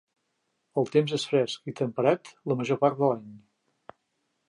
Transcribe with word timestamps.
El 0.81 0.89
temps 0.95 1.13
és 1.17 1.27
fresc 1.33 1.71
i 1.73 1.75
temperat 1.81 2.35
la 2.53 2.61
major 2.63 2.83
part 2.85 3.01
de 3.05 3.11
l'any. 3.15 3.33